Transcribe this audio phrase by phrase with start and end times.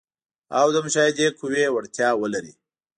[0.59, 2.53] او د مشاهدې قوي وړتیا ولري.